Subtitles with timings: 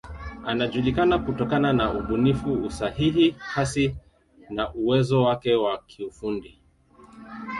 [0.45, 3.95] Anajulikana kutokana na ubunifu, usahihi, kasi
[4.49, 6.59] na uwezo wake wa kiufundi.